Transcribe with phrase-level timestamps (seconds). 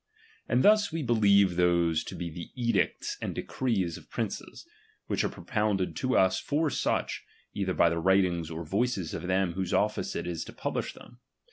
[0.49, 4.65] And thus we be ^"^^°'"'""' lieve those to be the edicts and decrees of princes,
[5.05, 9.53] which are propounded to us for such, either by the Writings or voices of them
[9.53, 11.19] whose office it is to publish them.